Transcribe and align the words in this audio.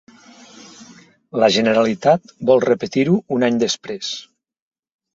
La 1.43 1.51
Generalitat 1.57 2.35
vol 2.53 2.65
repetir-ho 2.67 3.17
un 3.39 3.49
any 3.51 3.63
després. 3.69 4.13